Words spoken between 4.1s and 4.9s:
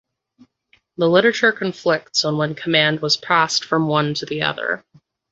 to the other.